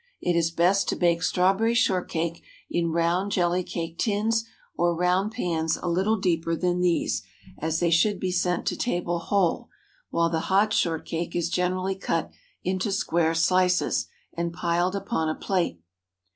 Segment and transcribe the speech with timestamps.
[0.19, 5.77] It is best to bake strawberry shortcake in round jelly cake tins, or round pans
[5.77, 7.21] a little deeper than these,
[7.59, 9.69] as they should be sent to table whole,
[10.09, 12.31] while the hot short cake is generally cut
[12.63, 15.79] into square slices, and piled upon a plate.